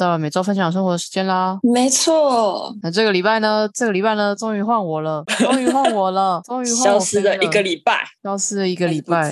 [0.00, 1.58] 到了每周分享生活的时间啦。
[1.62, 3.68] 没错，那这个礼拜呢？
[3.74, 9.30] 这个礼拜呢，终于换我了，终于换我了，终于换我消失了一个礼拜，消失了一个礼拜。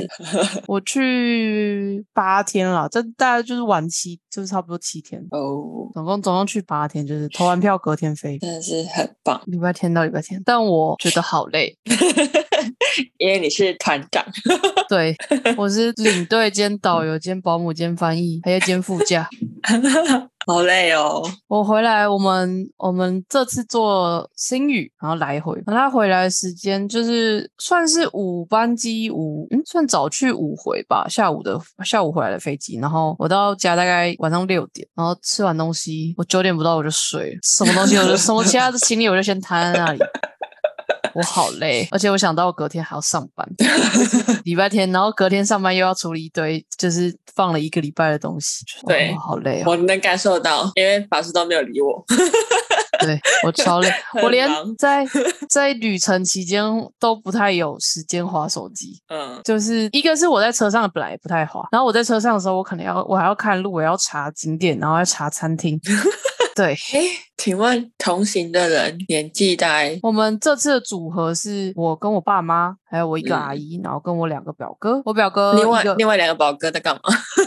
[0.67, 10.43] 我去八天了，这大概就是晚期，就是差不多七天，哦，总共总共去八天，就是投完票隔天飞，真的是很棒，礼拜天到礼拜天。
[10.45, 11.75] 但我觉得好累，
[13.19, 14.25] 因为你是团长。
[14.89, 15.15] 对
[15.57, 19.29] 我是领队兼导游兼保姆兼翻译，还要兼副驾。
[20.47, 39.99] 好累哦，我回来，我们我们这次坐新宇，然后来回，那他回来的时间就是算是五班机五，嗯，算早去五回吧，下午的下午回来的飞机，然后我到家大概晚上六点，然后吃完东西，我九点不到我就睡了，什么东西我就什么其他的行李我就先摊在那里。
[41.19, 43.47] 我好累， 而且我想到我隔天还要上班，
[44.45, 49.65] 礼拜天，然后隔天上班又要处理一堆，就是放了一个礼拜的东西，对哦好累哦。
[49.67, 52.05] 我能感受到，因为法师都没有理我。
[53.01, 55.07] 对我超累，我连在
[55.49, 56.61] 在旅程期间
[56.99, 59.01] 都不太有时间划手机。
[59.09, 65.81] 嗯，就是一个是我在车上本来也不太划，然后我在车上的时候，我可能要我还要看路，我要查景点，然后要查餐厅。
[66.59, 67.03] 对，哎，
[67.37, 69.97] 请问同行的人年纪大概？
[70.03, 75.01] 我们这次的组合是我跟我爸妈，还有我一个嗯阿姨，然后跟我两个表哥。
[75.05, 77.01] 我表哥另外另外两个表哥在干嘛？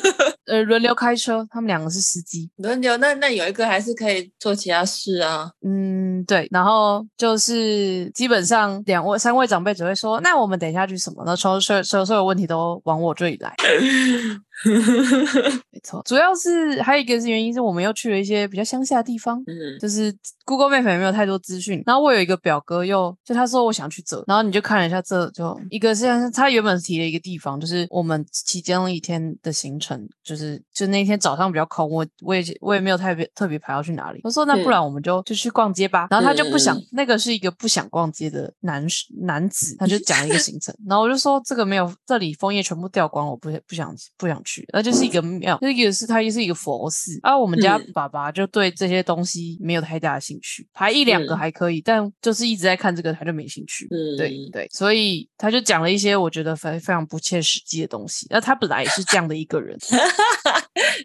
[0.48, 2.50] 呃轮流开车，他们两个是司机。
[2.56, 5.50] 轮流，那那有一个还是可以做其他事啊。
[5.62, 11.24] 嗯，对，然后就是基本上两位、三位长辈只会说，那我们等一下去什么？
[11.26, 13.54] 那所有所有所有所有问题都往我这里来。
[15.72, 20.14] 没错，主要是还有一个是原因是我们又去了一些比较乡下的地方，嗯，就是
[20.46, 21.82] Google Map 也没有太多资讯。
[21.86, 34.20] 然后我有一个表哥又就他说我想去这，然后你就看了一下这，就一个是他原本提了一个地方，就是我们其中一天的行程，就是就那天早上比较空，我我也我也没有特别特别排要去哪里。
[34.24, 36.08] 我说那不然我们就就去逛街吧。
[36.12, 44.51] 然后他就不想，嗯那个是一个不想逛街的男士男子，他就讲了一个行程， 然后我就说这个没有，这里枫叶全部掉光，我不不想不想去。
[44.74, 47.20] 那就是一个庙，那个是它也是一个佛寺。
[47.22, 53.88] 啊，我们家嗯爸爸就对这些东西没有太大的兴趣，排一两个嗯还可以，但就是一直在看这个他就没兴趣。
[53.92, 58.28] 嗯对对，所以他就讲了一些我觉得非非常不切实际的东西。
[58.30, 59.78] 那他本来也是这样的一个人，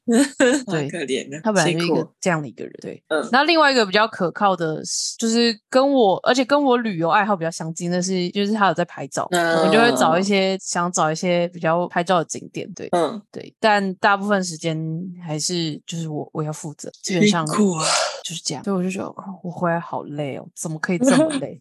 [0.70, 3.02] 对可怜的，他本来就是一个这样的一个人，对。
[3.08, 4.80] 嗯那另外一个比较可靠的，
[5.18, 13.54] 就是跟我，而且跟我旅游爱好比较相近的是，就是他有在拍照，我们就会找一嗯些想找一些比较拍照的景点，对嗯，对。
[13.58, 14.78] 但大部分时间
[15.26, 17.84] 还是就是我我要负责，基本上辛苦啊。
[18.26, 18.64] 就是这样。
[18.64, 21.60] 所以我就觉得哦我回来好累哦，怎么可以这么 累？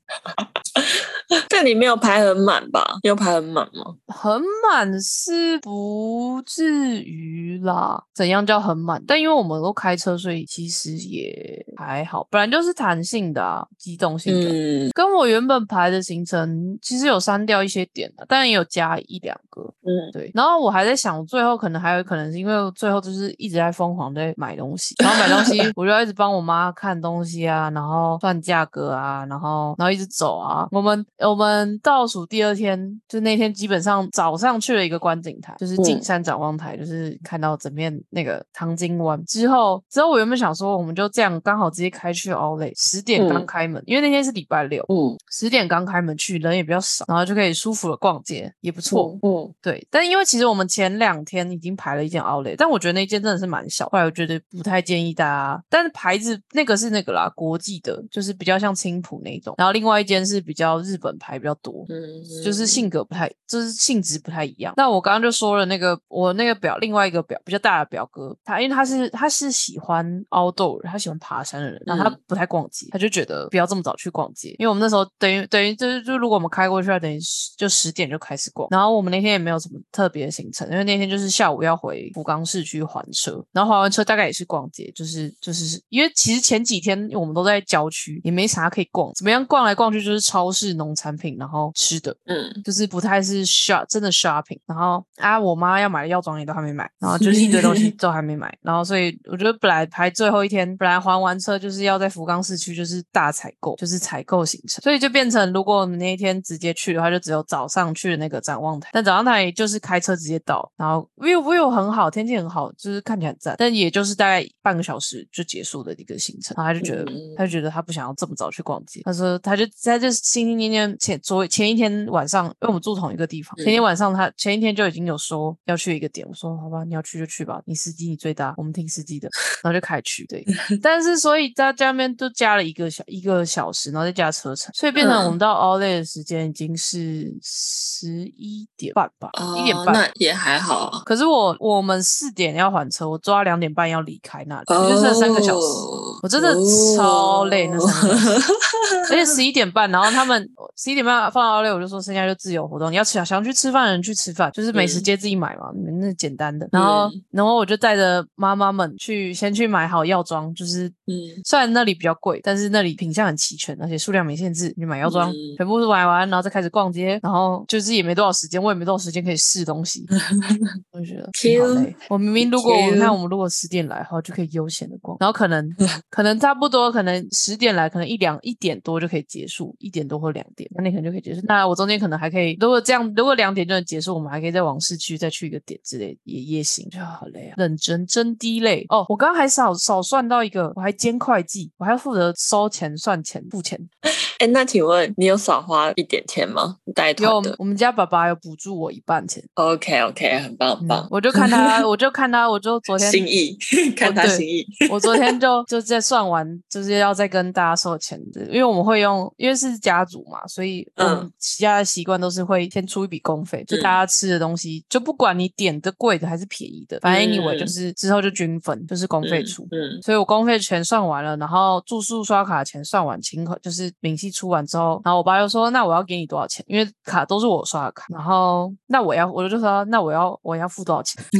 [1.50, 2.84] 但你没有排很满吧？
[3.04, 3.96] 有排很满吗？
[4.08, 9.02] 很满是不至于啦，怎样叫很满？
[9.08, 12.28] 但因为我们都开车，所以其实也还好。
[12.30, 14.50] 本来就是弹性的啊，机动性的。
[14.50, 19.62] 嗯跟我原本排的行程其实有删掉一些点的，但也有加一两个。
[19.82, 30.68] 嗯，对，然后我还在想，最后可能还有可能是因为最后就是一直在疯狂在买东西，然后买东西 我就要一直帮我妈看东西啊，然后算价格啊，然后然后一直走啊。
[30.72, 44.84] 我们我们倒数第二天，就那天基本上早上去了一个观景台，就是景嗯山展望台，就是看到整片那个唐金湾之后，之后我原本想说我们就这样刚好直接开去奥莱，十点刚嗯开门，因为那天是礼拜六。
[44.90, 49.18] 嗯十点刚开门去，人也比较少，然后就可以舒服的逛街，也不错。
[49.22, 55.64] 嗯对，但因为其实我们前两天已经排了一件 Outlet，但我觉得那件真的是蛮小，后来我觉得不太建议大家。
[55.70, 59.56] 但是牌子那个是那个啦，国际的，就是比较像青浦那种。
[59.58, 64.74] 然后另外一间是比较日本牌比较多，嗯，就是性格不太，就是性质不太一样。
[64.78, 78.68] 那我刚刚就说了，那个我那个表，另外一个表比较大的表哥，他因为他是他是喜欢 outdoor，他喜欢爬山的人，然后他嗯不太逛街，他就觉得不要这么早去逛街，因为我们那时候等于等于就是就如果我们开过去，要等于十就十点就开始逛。
[78.72, 94.60] 然后我们那天也没有什么特别的行程，因为那天就是下午要回福冈市区还车，然后还完车大概也是逛街，就是就是因为其实前几天我们都在郊区，也没啥可以逛，怎么样逛来逛去就是超市、农产品，然后吃的，嗯，就是不太是 shop 真的 shopping。
[94.66, 98.56] 然后啊，我妈要买的药妆也都还没买，然后就是一堆东西都还没买。
[98.62, 116.56] 然后所以我觉得本来排最后一天，本来还完车就是要在福冈市区就是大采购，就是采购行程，所以就变成如果我们那一天直接去的话，就只有早上去的那个展望台，但展望台就是开车直接到，然后 view view 很好，天气很好，就是看起来很赞，但也就是大概半个小时就结束的一个行程。
[116.58, 129.30] 然后他就觉得，嗯他就觉得他不想要这么早去逛街，他说他就他就心心念念前昨前一天晚上，因为我们住同一个地方，前天晚上他前一天就已经有说要去一个点，我说好吧，你要去就去吧，你司机你最大，我们听司机的，
[129.64, 130.46] 然后就开去对，
[130.82, 139.30] 但是所以在家那边都加了一个小一个小时，然后再加车程，所以变成我们到 Olay 的时间已经是十一点半吧，
[139.60, 139.94] 一、点哦，半。
[139.94, 141.02] 那也还好啊。
[141.06, 145.68] 可是我我们四点要还车，我抓两点半要离开那里，就剩三个小时。
[146.16, 146.54] 哦我真的
[146.96, 156.68] 超累那三个小时，而且十一点半，然后他们十一点半放到六，我就说剩下就自由活动，你要想想去吃饭的人去吃饭，就是美食街自己买嘛，那简单的。
[156.72, 157.24] 然后嗯。
[157.32, 161.14] 然后我就带着妈妈们去先去买好药妆，就是嗯。
[161.44, 165.36] 虽然那里比较贵，但是那里品相很齐全，而且数量没限制，你买药妆、嗯。
[165.58, 170.06] 全部都买完，然后再开始逛街，然后就是也没多少时间，我也没多少时间可以试东西，
[170.92, 171.30] 我就觉得
[171.62, 171.96] 好累。
[172.10, 175.68] 我明明如果我看我们如果十点来的话，就可以悠闲的逛，然后可能
[176.10, 181.42] 可能差不多，可能十点来，可能一两一点多就可以结束，一点多或两点，那你可能就可以结束。
[181.44, 186.88] 那我中间可能还可以，如果这样，如果两点就能结束，我们还可以再往市区再去一个点之类，也也行。
[186.90, 189.06] 就好累啊，认真真滴累哦。
[189.10, 193.78] 我刚刚还少少算到一个，我还兼会计，我还要负责收钱、算钱、付钱。
[194.40, 196.78] 哎，那请问你有少花一点钱吗？
[196.94, 203.58] 带团有的我们家爸爸有补助我一半钱，？OK OK，很棒很嗯棒，我就看他， 我就看他，我就昨天心意，
[203.96, 204.66] 看他心意。
[204.90, 219.64] 我昨天就就在算完，就是要再跟大家收钱的，因为我们会用，因为是家族嘛，所以嗯家的习惯都是会先出一笔公费，就嗯大家吃的东西，就不管你点的贵的还是便宜的，反正 anyway 嗯就是之后就均分，就是公费出。
[219.72, 226.64] 嗯所以我公费全算完了，然后住宿刷卡钱算完，清款就是明细出完之后，然后我爸又说：“那我要给你多少钱？
[226.68, 231.24] 因为卡都是我刷的卡。”然后那我要，我就说：“那我要我要付多少钱？”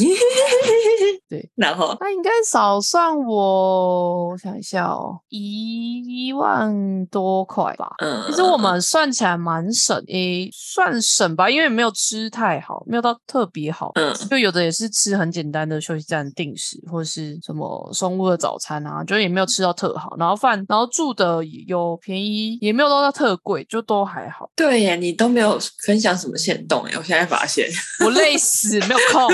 [1.30, 7.94] 对，然后那应该少算我，我想一下哦，一万多块吧。
[8.00, 13.92] 嗯，其实我们算起来蛮省，诶，算省吧，因为没有吃太好，没有到特别好。
[13.96, 20.16] 嗯就有的也是吃很简单的休息站定时，或是什么松屋的早餐啊，就也没有吃到特好。
[20.18, 24.50] 然后饭，然后住的有便宜，也没有到到特贵，就都还好。
[24.56, 27.68] 对耶，你都没有分享什么线动耶，我现在发现
[28.04, 29.34] 我累死，没有空，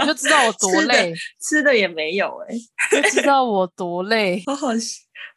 [0.00, 2.54] 你就知道我多吃的，吃的也没有哎，
[2.90, 4.42] 不知道我多累。
[4.46, 4.68] 好好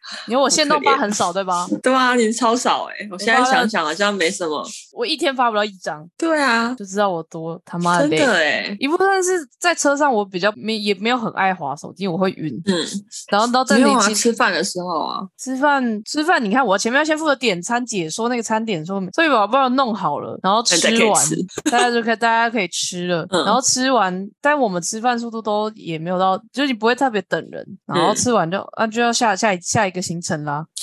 [0.01, 0.31] 笑。
[0.31, 1.67] 因为我限动发很少，对吧？
[1.81, 4.65] 对啊，你超少哎，我现在想想好像没什么。
[4.93, 8.19] 我一天发不到一张，对啊，就知道我多他妈的真累。
[8.19, 12.53] 的哎，一部分是在车上，我比较没也没有很爱滑手机，我会晕。
[12.65, 12.85] 嗯，
[13.31, 20.75] 然后到这里吃饭的时候啊，吃饭吃饭，你看我前面要先负责点餐解说那个餐点说明，所以我把它弄好了，然后吃
[21.07, 21.35] 完吃，
[21.71, 23.25] 大家就可以大家可以吃了。
[23.29, 30.65] 嗯然后吃完，但我们吃饭速度都也没有到，就是你不会特别等人，然后嗯吃完就、啊就要下下一下一个行程啦。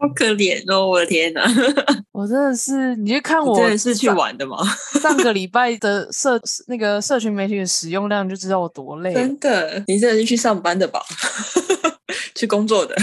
[0.00, 1.42] 好可怜哦，我的天哪！
[2.12, 4.56] 我真的是，你去看我真的是去玩的吗？
[5.02, 9.20] 上个礼拜的社那个社群媒体的使用量，就知道我多累了。
[9.20, 11.02] 真的，你真的是去上班的吧？
[12.34, 12.94] 去工作的，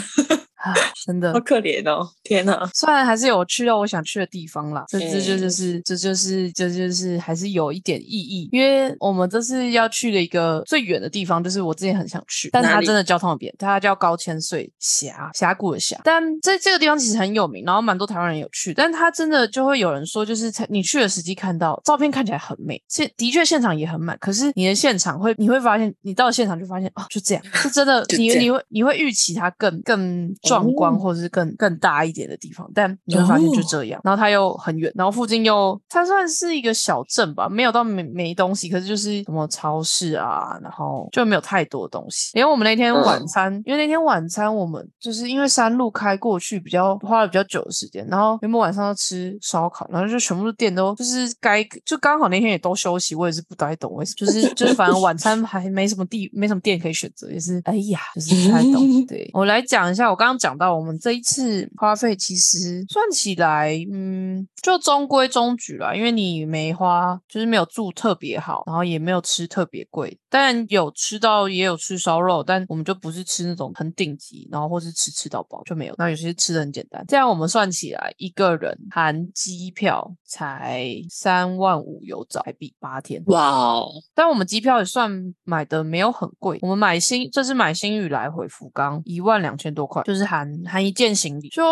[0.72, 0.76] 啊
[1.06, 1.40] 真的好。
[1.46, 2.10] 可怜哦！
[2.24, 30.34] 天哪，虽然还是有去到我想去的地方啦，这这就是这就是这就是还是有一点意义，因为我们这次要去的一个最远的地方，就是我之前很想去，但它真的交通很扁，它叫高千穗峡峡谷的峡，但这这个地方其实很有名，然后蛮多台湾人有去，但它真的就会有人说，就是才你去的实际看到照片看起来很美，现的确现场也很满，可是你的现场会你会发现，你到了现场就发现哦，就这样，是真的， 你你会你会预期它更更
[30.64, 34.00] 壮观，哦或者是更更大一点的地方，但你会发现就这样。
[34.04, 42.32] 然后它又很远，然后附近又它算是一个小镇吧，没有到没没东西，可是就是什么超市啊，然后就没有太多东西。
[42.38, 59.06] 因为我们那天晚嗯餐，因为那天晚餐我们就是因为山路开过去比较花了比较久的时间，然后原本晚上要吃烧烤，然后就全部的店都就是该就刚好那天也都休息，我也是不太懂为什么， 就是就是反正晚餐还没什么地没什么店可以选择，也是哎呀，就是不太懂。
[59.06, 75.96] 对 我来讲一下，我刚刚讲到我们这一次花费其实算起来，嗯，就中规中矩啦，因为你没花，就是没有住特别好，然后也没有吃特别贵，当然有吃到，也有吃烧肉，但我们就不是吃那种很顶级，然后或是吃吃到饱就没有。
[75.98, 77.02] 那有些吃的很简单。
[77.08, 83.24] 这样我们算起来，一个人含机票才三万五有找台币八天。
[83.28, 85.10] 哇哦，但我们机票也算
[85.46, 91.48] 买的没有很贵，我们买新这是买新宇来回福冈一万两千多块，就是含含一件行李。
[91.48, 91.64] 就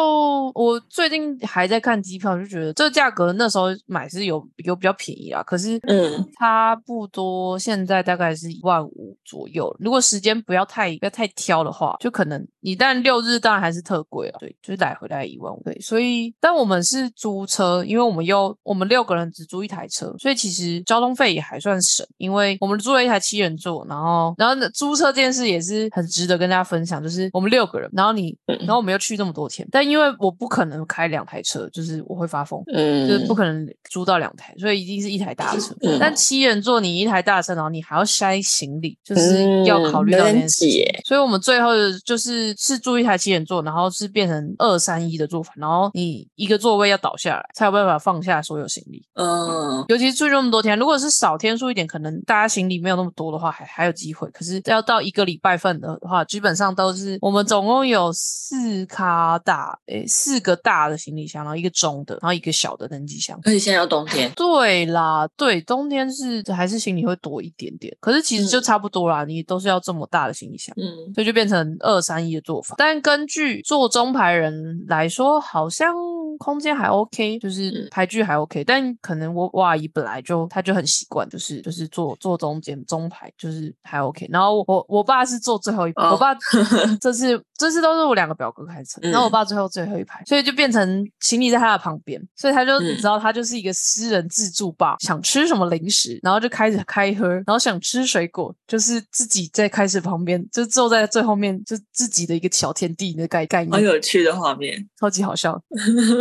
[0.56, 9.76] 我最近还在看机票，就觉得这个价格那时候买是有有比较便宜啊，可是嗯，差不多现在大概是一万五左右。
[9.80, 15.62] 如果时间不要太不要太挑的话，就可能你但六日当然还是特贵啊，对，就是来回大概一万五。
[15.64, 32.62] 对，所以但我们是租车，因为我们又我们六个人只租一台车，所以其实交通费也还算省，因为我们租了一台七人座，然后然后呢租车这件事也是很值得跟大家分享，就是我们六个人，然后你然后我们又去这么多天，但因为我不可能开两台车，就是我会发疯。
[32.74, 35.76] 嗯，就是不可能租到两台，所以一定是一台大车。
[35.82, 40.66] 嗯但七人座你一台大车，然后你还要塞行李，就是要考虑到这件事。
[41.06, 41.72] 所以我们最后
[42.06, 49.06] 就是是住一台七人座，然后是变成二三一的做法，然后你一个座位要倒下来，才有办法放下所有行李。
[49.14, 54.30] 嗯，尤其是住这么多天，如果是少天数一点，可能大家行李没有那么多的话，还还有机会。
[54.32, 63.40] 可是要到一个礼拜份的话，基本上都是我们总共有四卡大，诶，四个大的行李箱，然后一个中的，然后一个小的登机箱。
[63.44, 70.74] 而且现在要冬天，对啦，对，冬天是还是行李会多一点点，可是其实就嗯差不多啦，你都是要这么大的行李箱。
[70.78, 75.94] 嗯，所以就变成二三一的做法，但根据做中排人来说，好像
[76.38, 77.88] 空间还 OK，就是嗯。
[77.92, 84.28] 排距还 OK，但可能我我阿姨本来就她就很习惯，就是就是坐坐中间中排，就是还 OK。
[84.32, 86.12] 然后我我爸是坐最后一排，哦。
[86.12, 86.34] 我爸
[87.00, 89.32] 这次这次都是我两个表哥开车，然后我嗯。
[89.32, 92.98] 爸最后最后一排，所以就变成行李在他的旁边，所以他就、你嗯。
[92.98, 104.74] 知道他就是一个私人自助吧，想吃什么零食，然后就开始开喝，然后想吃水果，就是自己在开始旁边，就坐在最后面，就自己的一个小天地的概概好念，有趣的画面。
[105.00, 105.62] 超级好笑，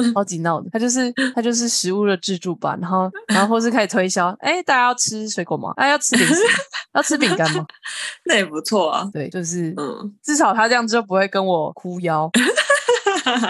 [0.15, 0.69] 超级闹的。
[0.73, 5.73] 他就是他就是食物的自助吧，然后然后或是开始推销，哎，大家要吃水果吗？
[5.77, 6.43] 哎，要吃零食，
[6.95, 7.67] 要吃饼干吗？
[8.27, 9.09] 那也不错啊。
[9.13, 12.31] 对，就是嗯，至少他这样就不会跟我哭腰，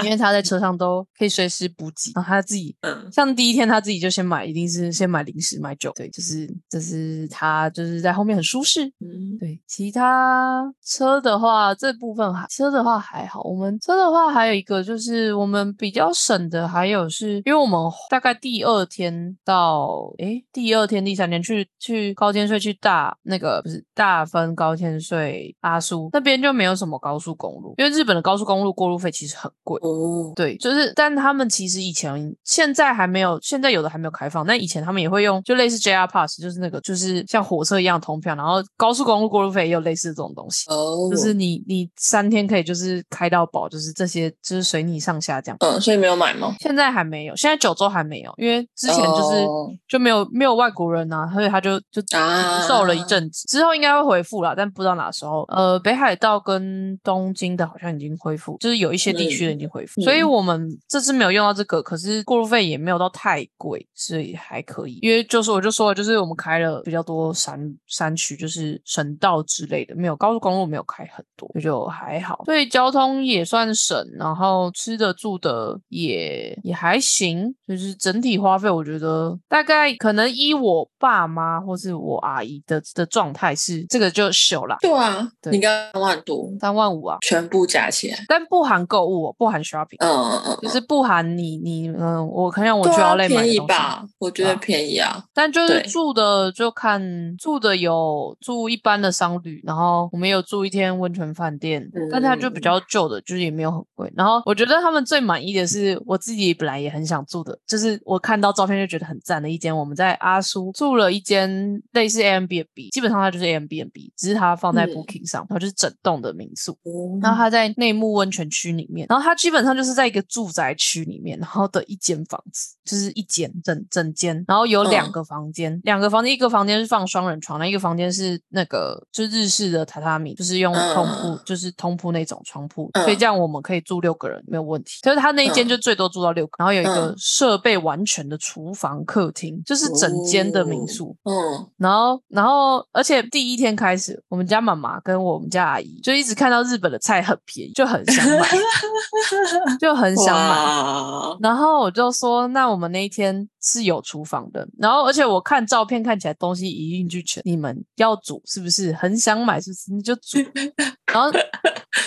[0.04, 8.86] 因为他在车上都可以随时补给，然后他自己嗯像第一天他自己就先买，一定是先买零食买酒，对，就是这是他就是在后面很舒适。
[9.00, 13.42] 嗯，对，其他车的话，这部分还车的话还好。
[13.42, 17.78] 我们车的话还有一个就是我们比较省的，还有是因为我们
[18.10, 29.78] 大概第二天到诶第二天第三天去去高天税去大那个不是大分高天税阿苏那边就没有什么高速公路，因为日本的高速公路过路费其实很贵。
[29.82, 45.56] 哦，对，就是，但他们其实以前现在还没有，现在有的还没有开放，但以前他们也会用，就类似 JR Pass，就是那个就是像火车一样通票，然后高速公路过路费也有类似这种东西，哦，就是你你三天可以就是开到饱，就是这些就是随你上下这样。
[45.60, 46.54] 嗯，所以没有买吗？
[46.60, 55.42] 现在还没有，现在九州还没有，因为之前就是、哦就没有没有外国人啊，所以他就就啊停售了一阵子，之后应该会恢复了，但不知道哪时候。
[55.48, 64.98] 呃，北海道跟东京的好像已经恢复，就是有一些地区的已经恢复，嗯所以我们这次没有用到这个，可是过路费也没有到太贵，所以还可以。
[65.02, 72.42] 因为就是我就说了，就是我们开了比较多山山区，就是省道之类的，没有高速公路没有开很多，所以就还好。
[72.44, 93.52] 所以交通也算省，然后吃的住的也也还行，就是整体花费，我觉得大概可能依我爸妈或是我阿姨的的状态是这个就秀啦，对啊，对你刚刚三万多，三万五啊，全部加起来，但不含购物、哦，不含 shopping，、嗯嗯嗯，就是不含你你嗯，我看让我去对啊，Outlet 买便。
[93.54, 94.04] 宜吧？
[94.18, 95.24] 我觉得啊便宜啊。
[95.34, 97.02] 但就是住的就看
[97.36, 104.12] 住的有住一般的商旅，然后我们有住一天温泉饭店，但它就比较旧的，就是也没有很贵。
[104.16, 116.72] 然后我觉得他们最满意的是我自己本来也很想住的，就是我看到照片就觉得很赞的一间，我们在阿苏住了一间类似 a m b n b 基本上它就是 a m b n b 只是它放在嗯 Booking 上，然后就是整栋的民宿。
[116.84, 134.98] 哦然后它在内木温泉区里面，然后它基本上就是在一个住宅区里面，然后的一间房子，就是一间整整间，然后有两嗯个房间，两个房间，一个房间是放双人床，那一个房间是那个就日式的榻榻米，就是用通铺，嗯就是通铺那种床铺，嗯所以这样我们可以住六个人没有问题。
[135.02, 141.16] 就是他那一间嗯就最多住到六个，然后有一个嗯设备完全的厨房、客厅，就是整间的民哦宿。
[141.24, 141.32] 嗯，
[141.78, 148.48] 然后，然后，而且第一天开始，我们家妈妈跟我们家阿姨就一直看到日本的菜很便宜，就很想买。
[149.80, 151.36] 就很想买。
[151.40, 158.92] 然后我就说，那我们那一天是有厨房的，然后而且我看照片看起来东西一应俱全，你们要煮是不是？
[158.92, 159.92] 很想买是不是？
[159.92, 160.38] 你就煮。
[161.12, 161.30] 然后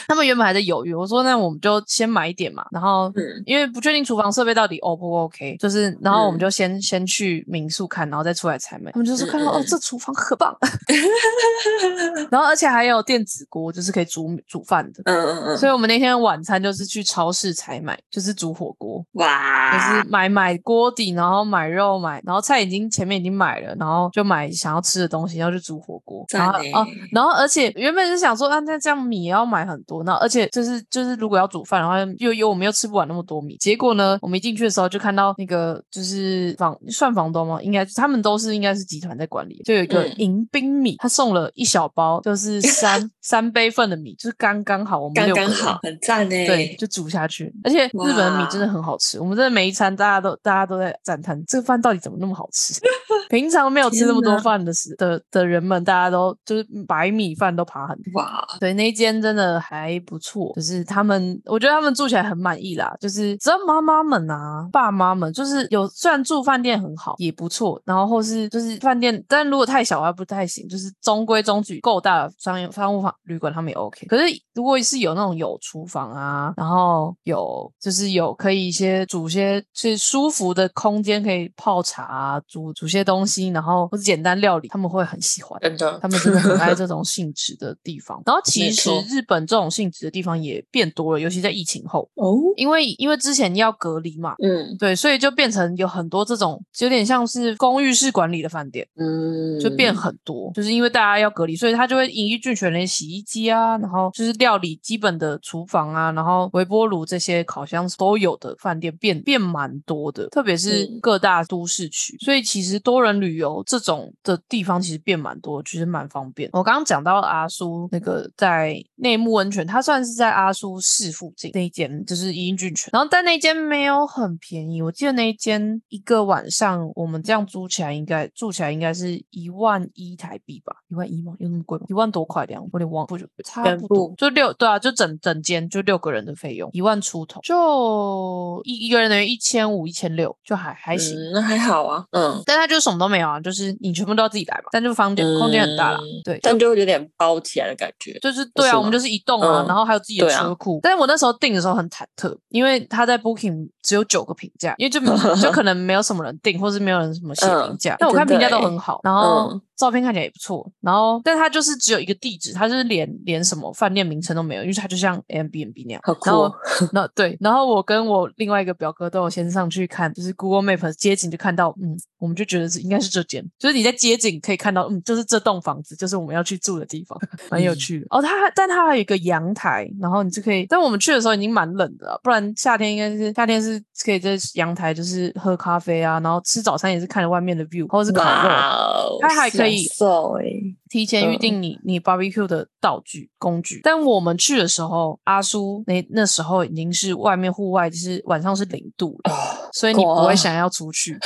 [0.07, 3.43] 他们原本还在犹豫，我说那我们就先买一点嘛，然后嗯。
[3.45, 6.41] 因为不确定厨房设备到底 O 不 OK，就是然后我们嗯。
[6.41, 8.91] 就先、先去民宿看，然后再出来采买。
[8.91, 10.55] 他们就是看到、哦，这厨房很棒，
[12.29, 15.01] 然后而且还有电子锅，就是可以煮煮饭的。
[15.05, 26.25] 嗯嗯嗯，所以我们那天晚餐就是去超市采买，就是煮火锅，哇就，是买买锅底，然后买肉买，然后菜已经前面已经买了，然后就买想要吃的东西，然后去煮火锅。
[26.31, 33.55] 然后哦，然后而且原本是想说啊，那这样米也要买很多，那而且就是就是如果要煮饭的话，又又我们又吃不完那么多米。
[33.57, 37.61] 结果呢，我们一进去的时候就看到那个就是房算房东吗？
[37.61, 46.35] 应该他们都是应该是集团在管理，就有一个嗯迎宾米，他送了一小包，就是三 三杯份的米，就是刚刚好我们刚刚好，很赞呢。
[46.47, 47.53] 对，就煮下去。
[47.63, 52.73] 而且日本的米真的很好吃，我们真的每一餐大家都大家都在赞叹这个饭到底怎么那么好吃。
[53.29, 58.21] 平常没有吃那么多饭的时的的人们，大家都就是白米饭都爬很多。
[58.21, 62.95] 哇，对，那一间真的还不错，就是他们，我觉得他们住起来很满意啦。
[62.99, 74.05] 就是只要妈妈们啊、爸妈们，就是有虽然住饭店很好，也不错，然后或是就是饭店，但如果太小的话不太行，就是中规中矩够大的商业商务房旅馆他们也 OK。
[74.07, 74.23] 可是
[74.53, 85.59] 如果是有那种有厨房啊，然后有就是有可以一些煮些最舒服的空间，可以泡茶啊，煮煮些东西，然后或者简单料理，他们会很喜欢。
[85.61, 88.21] 真的他，们真的很爱这种性质的地方。
[88.25, 94.35] 然后其实日本这种性质的地方也变多了，尤其在疫情后，哦，因为因为之前要隔离嘛。
[94.41, 116.49] 嗯对，所以就变成有很多这种有点像是公寓式管理的饭店，嗯，就变很多，就是因为大家要隔离，所以它就会营一俱全连洗衣机啊，然后就是料理基本的厨房啊，然后微波炉这些烤箱都有的饭店变变蛮多的，特别是嗯各大都市区，所以其实多人旅游这种的地方其实变蛮多，其实蛮方便。
[116.53, 130.73] 我刚刚讲到阿苏那个在内幕温泉，它算是在阿苏市附近那一间，就是一应俱全，然后但那间没有很便宜，我记得那一间一个晚上我们这样租起来应该住起来应该是一万一台币吧？
[130.89, 131.33] 一万一吗？
[131.39, 131.85] 有那么贵吗？
[131.89, 141.15] 一万多块两，我有点忘，不差不多就六对啊，就整整间就六个人的费用一万出头，就一一个人等于一千五一千六，就还还行。
[141.15, 144.69] 嗯，那还好啊，嗯，但它就是什么都没有啊，就是你全部都要自己来嘛。
[144.71, 148.17] 但就房间空间很大啦，嗯对，但就有点包起来的感觉。
[148.19, 150.79] 就是对啊，我们就是一栋啊，嗯然后还有自己的车库。
[150.83, 154.99] 但是我那时候订的时候很忐忑，因为他在 Booking 只有九个评价，因为就
[155.41, 157.95] 就可能没有什么人订，或是没有人什么写嗯评价。
[157.99, 166.01] 但我看评价都很好，然后嗯照片看起来也不错，然后但它就是只有一个地址，它就是连连什么饭店名称都没有，因为它就像 Airbnb 那样。
[166.03, 166.55] 好酷然后哦
[166.93, 177.19] 那对，然后我跟我另外一个表哥都有先上去看，就是 Google Map 街景就看到，嗯，我们就觉得是应该是这间，就是你在街景可以看到，嗯，就是这栋房子，就是我们要去住的地方，
[177.51, 178.05] 蛮有趣的。
[178.09, 189.19] 哦，它还但它还有一个阳台，然后你就可以，但我们去的时候已经蛮冷的了，不然夏天应该是夏天是可以在阳台就是喝咖啡啊，然后吃早餐也是看着外面的 view 或者是烤肉。
[189.21, 190.43] 它还可以享受哎，
[190.89, 191.39] 提前预嗯。
[191.39, 201.19] 定你你 barbecue 的道具工具，但我们去的时候，阿叔那那时候已经是外面户外就是晚上是零度了，所以你不会想要出去，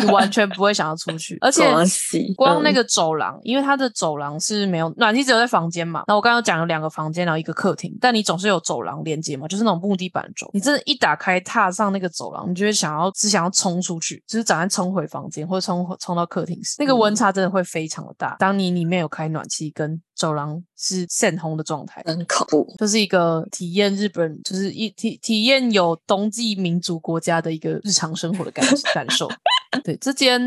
[0.00, 1.64] 你完全不会想要出去，而且
[2.36, 6.04] 光那个走廊，因为它的走廊是没有暖气，只有在房间嘛。
[6.06, 10.48] 那我刚刚讲有两个房间，然后一个客厅，但你总是有走廊连接嘛，就是那种木地板走。
[10.52, 16.76] 你真的，一打开踏上那个走廊，你就会想要只想要冲出去，就是赶快冲回房间或者冲回冲到客厅室。
[16.78, 18.36] 那个温差真的会非常的大。
[18.38, 22.02] 当你里面有开暖气，跟走廊是现烘的状态。
[22.06, 28.64] 很恐怖，就是一个体验日本，就是一体体验有冬季民族国家的一个日常生活的感
[28.94, 29.28] 感受。
[29.84, 30.40] 对，这间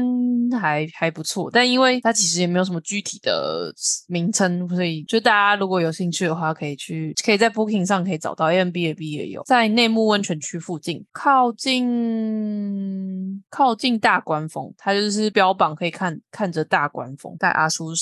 [0.60, 3.72] 还还不错，但因为它其实也没有什么具体的
[4.08, 17.94] 名称，所以就大家如果有兴趣的话，可以去可以在 Booking 上可以找到 a m b a b 也有，在内木温泉区附近，靠近靠近大关峰，它就是标榜可以看看着大关峰，在阿苏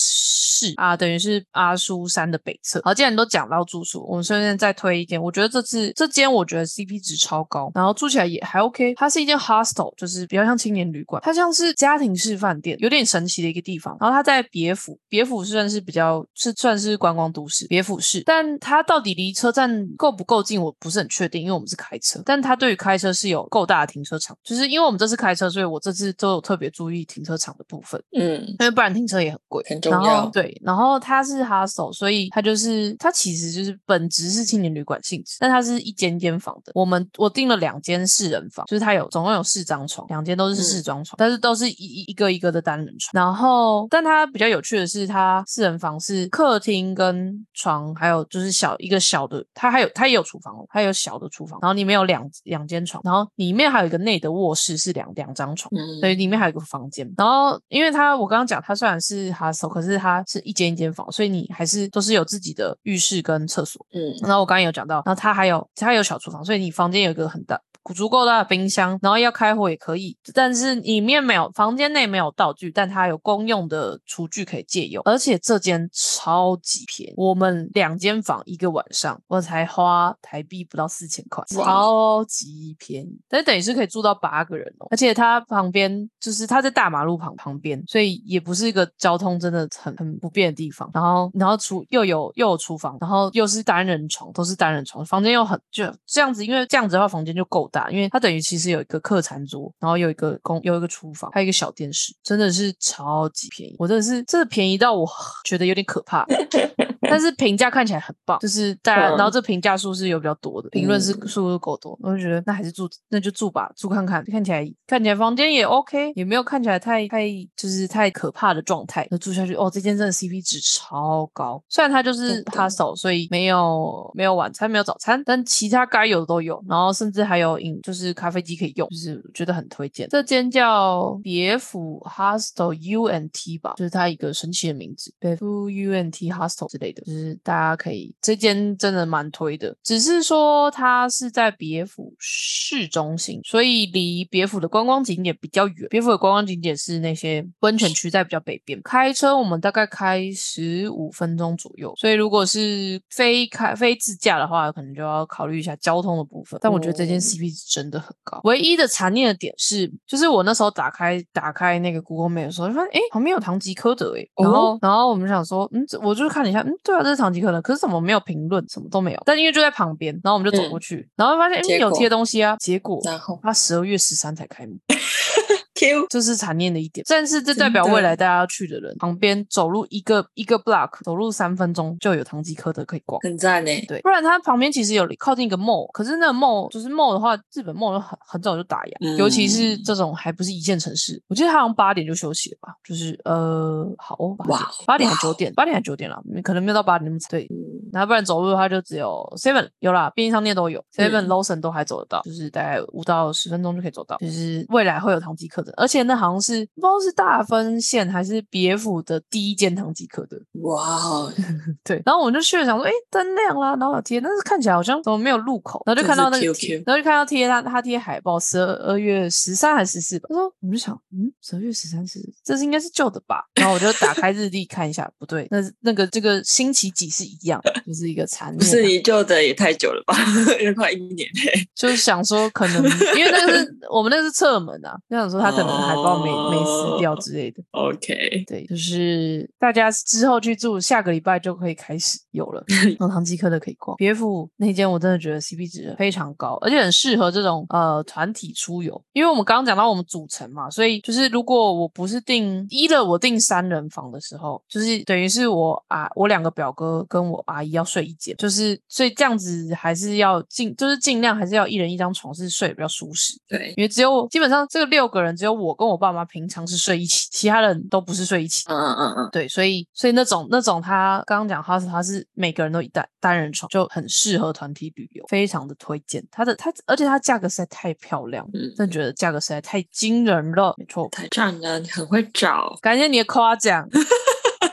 [0.58, 2.82] 市啊，等于是阿苏山的北侧。
[2.84, 11.22] 好，既然都讲到住宿，我们顺便再推一间，我觉得这次这间我觉得 CP 值超高，然后住起来也还 OK，它是一间 hostel，就是比较像青年旅馆。
[11.24, 13.96] 它像是家庭式饭店，有点神奇的一个地方。
[14.00, 18.24] 然后它在别府，别府算是比较是算是观光都市，别府市。
[18.26, 22.22] 但它到底离车站够不够近，我不是很确定，因为我们是开车。
[22.26, 29.63] 但它对于开车是有够大的停车场，就是因为我们这次开车，所以我这次都有特别注意停车场的部分，嗯，因为不然停车也很贵。
[29.67, 30.30] 很重要。
[30.30, 36.72] 对，然后它是 hostel，所以它就是它其实就是本质是青年旅馆性质，但它是一间间房的。
[36.76, 43.12] 我们我订了两间四人房，就是它有总共有四张床，两间都是四张床，但是都是一一一个一个的单人床。
[43.14, 55.68] 然后，但它比较有趣的是，它四人房是客厅跟床，还有就是小一个小的，它还有它也有厨房哦，它有小的厨房，然后里面有两两间床，然后里面还有一个内的卧室是两两张床。
[55.76, 63.86] 嗯，所以里面还有一个房间，然后因为它我刚刚讲它虽然是 hostel，可是它是一间一间房，所以你还是都是有自己的浴室跟厕所。
[63.93, 67.62] 嗯然后我刚刚有讲到，然后它还有它有小厨房，所以你房间有一个很大。
[67.93, 90.89] 足够大的冰箱，然后要开火也可以，但是里面没有房间内没有道具，但它有公用的厨具可以借用，而且这间超级便宜，我们两间房一个晚上我才花台币不到四千块，超级便宜，但等于是可以住到八个人哦，而且它旁边就是它在大马路旁旁边，所以也不是一个交通真的很很不便的地方。
[90.93, 105.08] 然后然后厨又有又有厨房，然后又是单人床，都是单人床，房间又很就这样子，因为这样子的话房间就够大，因为它等于其实有一个客餐桌，然后有一个公有一个厨房，还有一个小电视，真的是超级便宜，我真的是这便宜到我
[105.46, 106.26] 觉得有点可怕。
[107.10, 109.17] 但是评价看起来很棒，就是大家，嗯。
[109.17, 130.08] 然后这评价数是有比较多的，评论是数是够多，我就觉得那还是住，那就住吧，住看看，看起来看起来房间也 OK，也没有看起来太太就是太可怕的状态，那住下去哦，这间真的 CP 值超高，虽然它就是 hostel，所以没有没有晚餐，没有早餐，但其他该有的都有，然后甚至还有饮就是咖啡机可以用，就是觉得很推荐。
[130.10, 145.88] 这间叫别府 Hostel UNT 吧，就是它一个神奇的名字，别府 UNT Hostel 之类的，就是大家可以这间真的蛮推的，只是说它是在别府市中心，所以离别府的观光景点比较远。
[145.90, 156.60] 别府的观光景点是那些温泉区在比较北边，开车我们大概开十五分钟左右，所以如果是非开非自驾的话，可能就要考虑一下交通的部分。
[156.62, 158.40] 但我觉得这间哦 CP 值真的很高。
[158.44, 169.21] 唯一的残念的点是，就是我那时候打开打开那个 Google Map 的时候，就发现哎旁边有唐吉诃德哎，然后、哦然后我们想说，嗯，我就看了一下，嗯，对啊，这是唐吉诃德，可是怎么没有评论，什么都没有。
[169.26, 174.78] 但因为就在旁边，然后我们就走过去，然后发现嗯有贴东西啊，结果然后他十二月十三才开幕。
[175.78, 183.20] Q 这是残念的一点，但是这代表未来大家要去的人，旁边走路一个一个 block，走路三分钟就有唐吉诃德可以逛。
[183.22, 183.72] 很赞呢。
[183.88, 197.28] 对，不然它旁边其实有靠近一个 mall，可是那个 mall 就是 mall 的话，日本 mall 都很很早就打烊，尤其是嗯这种还不是一线城市，我记得它好像八点就休息了吧，就是呃，好哦，八点八点还哇哦九点，八点还九点了，可能没有到八点那么早。
[197.30, 197.58] 对，嗯
[197.92, 204.18] 然后不然走路的话就只有 Seven 有啦，便利商店都有，Seven、嗯 Lawson 都还走得到，就是大概五到十分钟就可以走到。
[204.18, 210.38] 就是未来会有唐吉诃德，而且那好像是不知道是大分县还是别府的第一间唐吉诃德。
[210.62, 211.34] 哇哦，
[211.84, 216.46] 对，然后我们就去了，想说，哎，灯亮啦，然后有贴，但是看起来好像怎么没有入口，然后就看到那个
[216.86, 220.28] 然后就看到贴他他贴海报，十二二月十三还是十四吧。
[220.30, 223.44] 他说，我们就想，嗯，十二月十三是这是应该是旧的吧？
[223.56, 228.58] 然后我就打开日历看一下，不对，那那个这个星期几是一样的，就是一个残念。
[228.58, 230.16] 不是你救的也太久了吧？
[230.60, 231.68] 也快一年嘞。
[231.76, 232.84] 就是想说，可能
[233.18, 237.64] 因为那个是我们那个是侧门啊，就想说他可能海报没、没撕掉之类的。
[237.72, 242.64] OK，对，就是大家之后去住，下个礼拜就可以开始有了。
[243.00, 249.02] 然后唐吉诃德可以逛，别府那间我真的觉得 CP 值非常高，而且很适合这种呃团体出游。
[249.14, 263.34] 因为我们刚刚讲到我们组成嘛，所以就是如果我不是订一了，我订三人房的时候，就是等于是我啊我两个表哥跟我阿姨要睡一间，就是所以这样子还是要尽就是尽量还是要一人一张床是睡得比较舒适。
[263.48, 268.63] 对，因为只有基本上这个六个人，只有我跟我爸妈平常是睡一起，其他人都不是睡一起。
[268.67, 276.24] 嗯嗯嗯嗯对，所以所以那种那种他刚刚讲他是他是每个人都一单单人床，就很适合团体旅游，非常的推荐。
[276.32, 280.74] 它的它而且它价格实在太漂亮了，嗯真的觉得价格实在太惊人了。
[280.78, 283.88] 没错，台站呢很会找，感谢你的夸奖。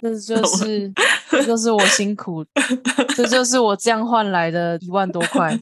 [0.05, 0.93] 这 就是
[1.31, 2.45] 这就是我辛苦，
[3.17, 5.57] 这就是我这样换来的一万多块。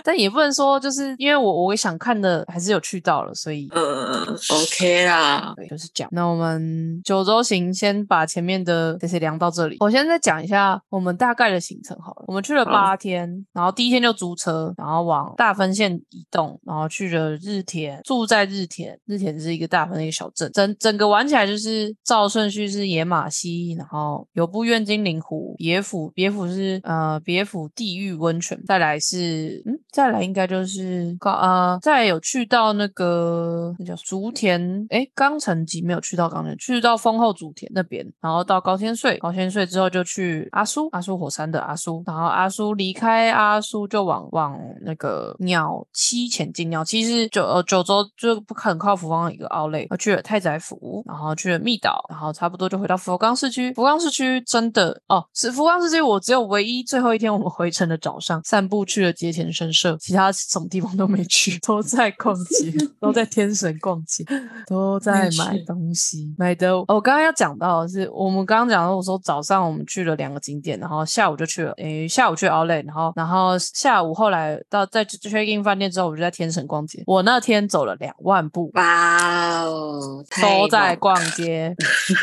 [0.04, 5.52] 但也不能说，就是因为我我想看的还是有去到了，所以嗯，OK 啦。
[5.56, 6.10] 对，就是这样。
[6.12, 9.76] 那我们九州行先把前面的这些聊到这里。
[9.80, 12.24] 我现在讲一下我们大概的行程好了。
[12.26, 18.98] 我们去了八天，然后第一天就租车，然后往大分县移动，然后去了日田，住在日田。
[19.06, 53.72] 日田是一个大分的一个小镇，整整个玩起来就是照顺序是野马溪，然后有部院精灵湖，别府，别府是呃别府地狱温泉，再来是嗯，再来应该就是高呃，再来有去到那个那叫竹田，诶，冈城吉没有去到冈城，去到丰后竹田那边，然后到高千穗，高千穗之后就去阿苏，阿苏火山的阿苏，然后阿苏离开阿苏就往往那个鸟栖前进，鸟栖是九呃九州就不很靠福冈的一个奥类，去了太宰府，然后去了密岛，然后差不多就回到福冈市区。
[53.74, 64.24] 福冈市区真的哦，是福冈市区，我只有唯一最后一天我们回程的早上散步去了节前神社，其他什么地方都没去， 都在逛街， 都在天神逛街，
[64.66, 66.70] 都在买东西，买的。
[66.72, 77.02] 哦我刚刚要讲到的是，我们刚刚讲到，我说早上我们去了两个景点，然后下午就去了，诶，下午去 Outlet，然后然后下午后来到在 check in 饭店之后，我就在天神逛街。
[77.06, 81.74] 我那天走了两万步，哇哦，都在逛街，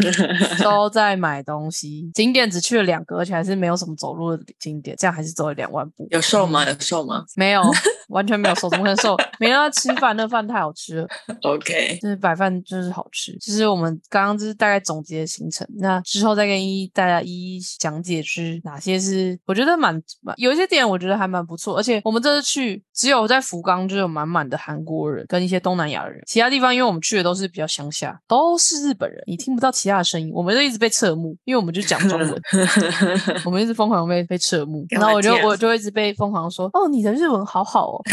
[0.61, 2.11] 都在买东西。
[2.13, 6.07] 景点只去了两个，而且还是没有什么走路的景点，这样还是走了两万步。
[6.11, 6.67] 有瘦吗？
[6.67, 7.61] 有瘦吗没有，
[8.09, 9.15] 完全没有瘦，怎么可能瘦？
[9.39, 11.07] 没让他吃饭，那饭太好吃了。
[11.43, 32.41] ？OK，就是白饭就是好吃，就是我们刚刚就是大概总结的行程，那之后再跟一大家一一讲解是哪些是我觉得蛮蛮有一些点我觉得还蛮不错，而且我们这次去只有在福冈就有满满的韩国人跟一些东南亚人，其他地方因为我们去的都是比较乡下，都是日本人，你听不到其他的声音，我们就一直被侧目，因为我们就讲中文，
[33.45, 38.01] 我们一直疯狂被被侧目，然后我就我就一直被疯狂说哦你的日文好好哦。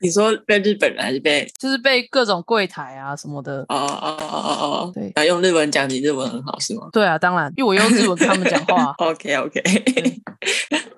[0.00, 1.50] 你说被日本人还是被？
[1.58, 10.93] 就是被各种柜台啊什么的哦哦哦哦哦，对然后用日文讲你日文很好是吗对啊，当然，因为我用日文跟他们讲话，？OK OK，就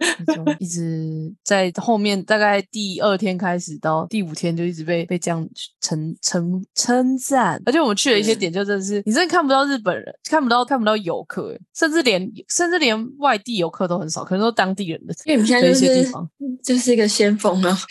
[0.59, 5.47] 一直在后面，大概第二天开始到第五天就一直被被这样
[5.81, 16.11] 称称称赞，而且我们去了一些嗯点，就真的是你真的看不到日本人，看不到看不到游客，欸甚至连甚至连外地游客都很少，可能都当地人的因为你们现在就是。
[16.63, 17.79] 就是一个先锋啊，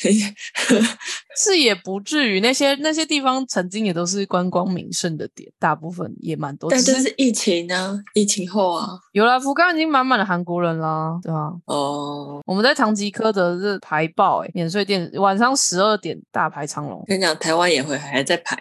[1.37, 6.69] 是也不至于，那些那些地方曾经也都是观光名胜的点，大部分也蛮多。
[6.69, 17.03] 但是疫情呢，疫情后啊，有了福冈已经满满的韩国人啦，对吧、哦，我们在唐吉诃德是排爆哎、免税店晚上十二点大排长龙。
[17.05, 18.57] 跟你讲，台湾也会还在排，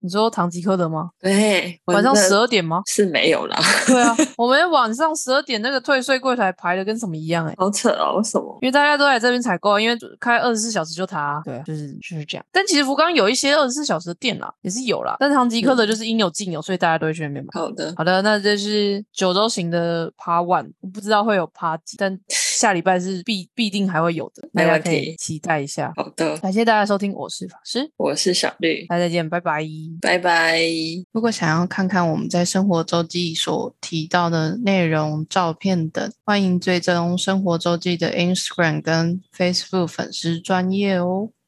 [0.00, 1.10] 你说唐吉诃德吗？
[1.20, 2.82] 对，晚上十二点吗？
[2.86, 8.58] 是没有啦， 对啊，我们晚上十二点那个退税柜台排的跟什么一样哎、好扯哦，为什么？
[8.62, 12.44] 因为大家都来这边采购啊，因为开二十四小时就它啊，对啊，就是就是这样。
[12.52, 15.16] 但其实福冈有一些二十四小时的店啦，也是有啦。
[15.18, 17.48] 但唐吉诃德就是应有尽有，所以大家都会去那边买。
[17.52, 22.18] 好的，好的，那这是九州行的 Part One，我不知道会有 Part 几，但
[22.56, 25.92] 下礼拜是必必定还会有的，大家可以题期待一下。
[25.94, 29.62] 好的，感谢大家收听，我是法师，我是小绿，大家再见，拜拜。
[30.00, 30.58] 拜拜。
[31.12, 41.28] 如果想要看看我们在生活周记所提到的内容、照片等，欢迎追踪生活周记的 Instagram 跟 Facebook 粉丝专业哦。